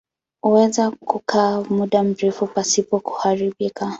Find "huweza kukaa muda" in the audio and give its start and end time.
0.43-2.03